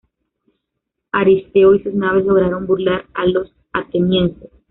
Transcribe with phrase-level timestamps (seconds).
[1.11, 4.49] Aristeo y sus naves lograron burlar a los atenienses.